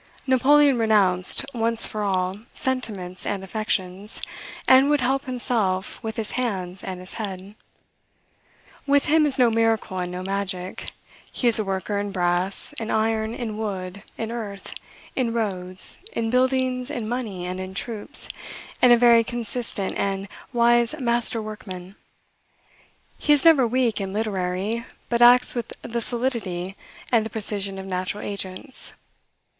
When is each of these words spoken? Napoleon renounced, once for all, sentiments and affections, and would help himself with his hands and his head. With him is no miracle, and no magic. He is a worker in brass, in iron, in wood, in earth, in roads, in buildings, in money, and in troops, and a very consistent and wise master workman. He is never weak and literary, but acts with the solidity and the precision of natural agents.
Napoleon 0.25 0.79
renounced, 0.79 1.45
once 1.53 1.85
for 1.85 2.01
all, 2.01 2.39
sentiments 2.55 3.23
and 3.23 3.43
affections, 3.43 4.19
and 4.67 4.89
would 4.89 5.01
help 5.01 5.25
himself 5.25 6.01
with 6.01 6.15
his 6.17 6.31
hands 6.31 6.83
and 6.83 6.99
his 6.99 7.13
head. 7.21 7.53
With 8.87 9.05
him 9.05 9.27
is 9.27 9.37
no 9.37 9.51
miracle, 9.51 9.99
and 9.99 10.11
no 10.11 10.23
magic. 10.23 10.89
He 11.31 11.47
is 11.47 11.59
a 11.59 11.63
worker 11.63 11.99
in 11.99 12.11
brass, 12.11 12.73
in 12.79 12.89
iron, 12.89 13.35
in 13.35 13.59
wood, 13.59 14.01
in 14.17 14.31
earth, 14.31 14.73
in 15.15 15.33
roads, 15.33 15.99
in 16.13 16.31
buildings, 16.31 16.89
in 16.89 17.07
money, 17.07 17.45
and 17.45 17.59
in 17.59 17.75
troops, 17.75 18.27
and 18.81 18.91
a 18.91 18.97
very 18.97 19.23
consistent 19.23 19.95
and 19.95 20.27
wise 20.51 20.99
master 20.99 21.43
workman. 21.43 21.95
He 23.19 23.33
is 23.33 23.45
never 23.45 23.67
weak 23.67 23.99
and 23.99 24.11
literary, 24.13 24.83
but 25.09 25.21
acts 25.21 25.53
with 25.53 25.71
the 25.83 26.01
solidity 26.01 26.75
and 27.11 27.23
the 27.23 27.29
precision 27.29 27.77
of 27.77 27.85
natural 27.85 28.23
agents. 28.23 28.93